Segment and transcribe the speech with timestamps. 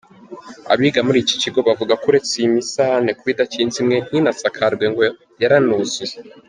[0.73, 5.01] Abiga muri iki kigo bavugako uretse iyi misarane kuba idakinze imwe ntinasakarwe, ngo
[5.43, 6.15] yaranuzuye.